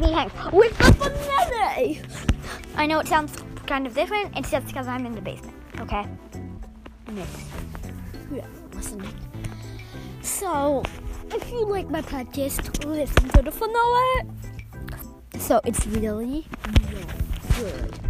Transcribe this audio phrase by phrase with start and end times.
[0.00, 2.00] me hang with the finale.
[2.76, 3.32] I know it sounds
[3.66, 4.36] kind of different.
[4.36, 5.54] It's just because I'm in the basement.
[5.80, 6.06] Okay.
[8.32, 9.14] Yeah, listening.
[10.22, 10.82] So,
[11.30, 14.30] if you like my podcast, listen to the finale.
[15.38, 16.46] So it's really,
[16.88, 17.06] really
[17.58, 18.09] good.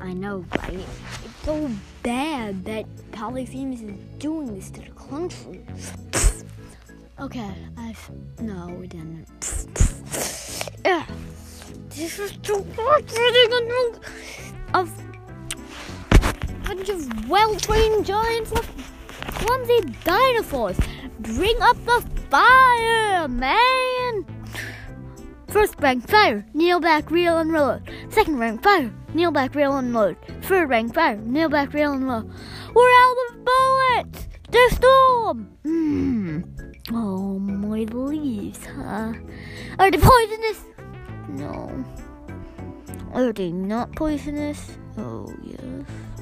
[0.00, 0.72] I know, right?
[0.72, 1.70] It's so
[2.02, 5.60] bad that Polyphemus is doing this to the country.
[7.20, 8.10] okay, I've.
[8.40, 9.26] No, we didn't.
[10.84, 11.04] yeah.
[11.90, 14.00] This is too much frustrating.
[14.72, 14.86] A
[16.64, 18.87] bunch of well trained giants with
[19.38, 20.78] clumsy dinosaurs.
[21.20, 24.26] Bring up the fire, man!
[25.48, 27.82] First rank fire, kneel back, reel and.
[28.10, 30.16] Second rank fire, kneel back, reel and load.
[30.42, 32.30] Third rank fire, kneel back, reel and load.
[32.74, 34.28] We're out of bullets!
[34.50, 35.48] The storm!
[35.62, 36.40] Hmm.
[36.92, 39.12] Oh, my leaves, huh?
[39.78, 40.64] Are they poisonous?
[41.28, 41.84] No.
[43.12, 44.78] Are they not poisonous?
[44.96, 46.17] Oh, yes.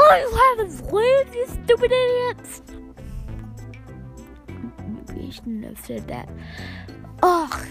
[0.00, 2.62] I haven't leaves, you stupid idiots!
[4.48, 6.28] Maybe I shouldn't have said that.
[7.22, 7.66] Ugh.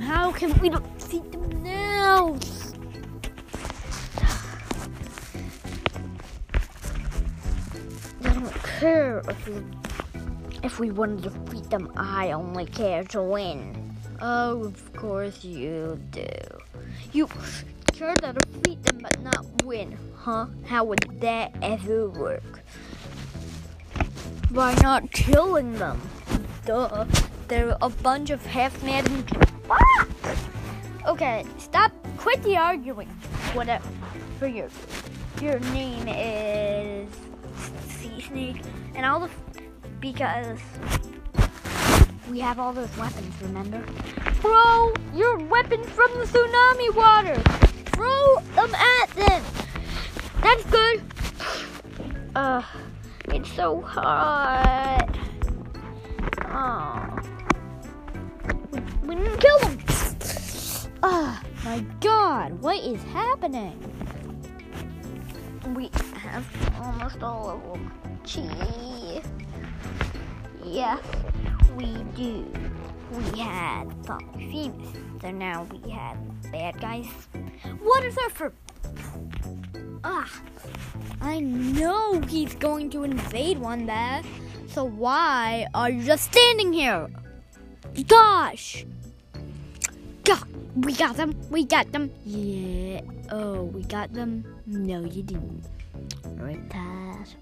[0.00, 2.38] How can we not see them now?
[8.22, 9.54] I don't care if we,
[10.62, 11.90] if we want to defeat them.
[11.96, 13.96] I only care to win.
[14.20, 16.26] Oh, of course you do.
[17.12, 17.28] You
[18.04, 20.46] care to defeat them but not win, huh?
[20.66, 22.60] How would that ever work?
[24.50, 26.00] By not killing them.
[26.66, 27.06] Duh.
[27.48, 29.08] They're a bunch of half-mad.
[29.70, 30.06] Ah!
[31.06, 31.92] Okay, stop.
[32.16, 33.08] Quit the arguing.
[33.52, 33.86] Whatever.
[34.38, 34.70] For your
[35.38, 37.06] your name is
[37.88, 38.62] Sea Snake,
[38.94, 39.28] and all the
[40.00, 40.58] because
[42.30, 43.34] we have all those weapons.
[43.42, 43.84] Remember?
[44.40, 47.63] Bro, your weapons from the tsunami water.
[47.94, 49.42] Throw them at them.
[50.42, 51.02] That's good.
[52.34, 52.62] Uh,
[53.28, 55.16] it's so hot.
[56.46, 57.18] Oh.
[59.02, 59.78] We didn't kill them.
[61.02, 63.78] Oh my god, what is happening?
[65.74, 66.46] We have
[66.80, 67.92] almost all of them.
[68.24, 69.20] Gee.
[70.64, 71.02] Yes,
[71.76, 72.50] we do.
[73.12, 76.16] We had Polyphemus, so now we have
[76.50, 77.06] bad guys.
[77.82, 78.52] What is that for?
[80.02, 80.30] Ah,
[81.20, 84.22] I know he's going to invade one there.
[84.68, 87.08] So why are you just standing here?
[88.08, 88.84] Gosh!
[90.24, 90.42] God,
[90.74, 91.34] we got them.
[91.50, 92.10] We got them.
[92.24, 93.00] Yeah.
[93.30, 94.44] Oh, we got them.
[94.66, 95.64] No, you didn't.
[96.36, 97.34] Riptide.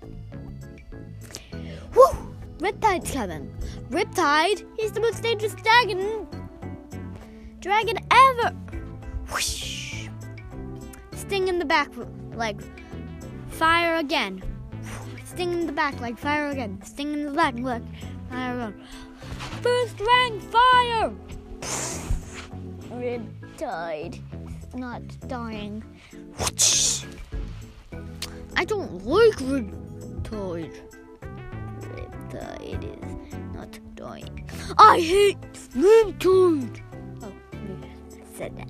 [1.94, 2.34] Woo!
[2.58, 3.52] Riptide's coming.
[3.90, 4.64] Riptide?
[4.78, 6.26] He's the most dangerous dragon.
[7.60, 8.54] Dragon ever.
[9.32, 9.81] Whoosh.
[11.32, 11.91] Sting in the back
[12.34, 12.66] legs.
[13.48, 14.43] Fire again.
[15.25, 16.78] Sting in the back like fire again.
[16.84, 17.81] Sting in the back like
[18.28, 18.75] fire again.
[19.62, 21.10] First rank fire!
[22.91, 24.20] Riptide.
[24.75, 25.82] Not dying.
[28.54, 30.82] I don't like Riptide.
[31.81, 34.50] Riptide is not dying.
[34.76, 35.41] I hate
[35.75, 36.82] Riptide!
[37.22, 38.69] Oh, I said that.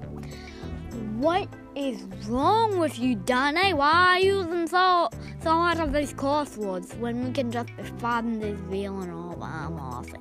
[1.18, 3.74] What is wrong with you, Danny?
[3.74, 5.08] Why are you using so
[5.42, 10.12] so much of these crosswords when we can just find this villain all by ourselves?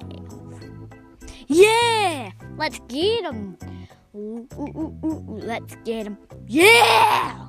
[1.48, 2.32] Yeah!
[2.58, 3.58] Let's get him!
[4.16, 6.18] Ooh, ooh, ooh, let's get him.
[6.48, 7.48] Yeah!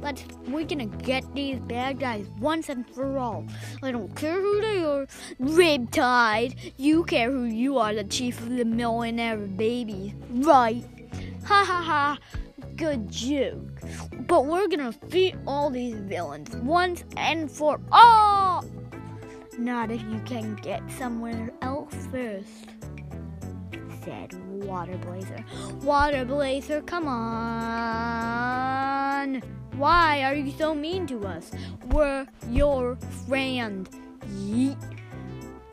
[0.00, 3.46] Let's, we're gonna get these bad guys once and for all.
[3.82, 5.06] I don't care who they are.
[5.40, 10.12] Riptide, you care who you are, the chief of the millionaire babies.
[10.30, 10.84] Right.
[11.44, 12.18] Ha ha ha.
[12.82, 13.80] Good joke.
[14.26, 18.64] But we're gonna defeat all these villains once and for all.
[19.56, 22.70] Not if you can get somewhere else first.
[24.04, 24.34] Said
[24.64, 25.44] Water Blazer.
[25.84, 27.22] Water Blazer, come on.
[29.76, 31.52] Why are you so mean to us?
[31.92, 32.96] We're your
[33.28, 33.88] friend.
[34.26, 34.76] Yeet.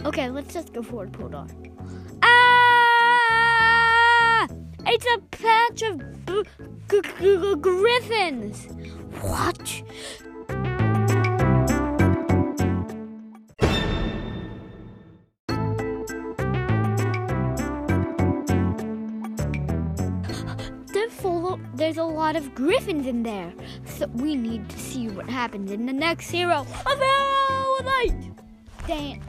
[0.06, 1.50] Okay, let's just go forward, Podar.
[4.86, 6.44] It's a patch of g-
[6.90, 8.68] g- g- griffins.
[9.22, 9.84] What?
[21.80, 23.54] There's a lot of griffins in there.
[23.86, 28.32] So we need to see what happens in the next hero of Hero Light.
[28.86, 29.22] Dan,